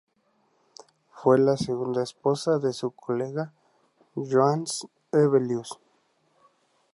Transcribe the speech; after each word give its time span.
Fue 1.13 1.37
la 1.37 1.57
segunda 1.57 2.01
esposa 2.01 2.57
de 2.57 2.73
su 2.73 2.89
colega 2.89 3.53
Johannes 4.15 4.87
Hevelius. 5.11 5.77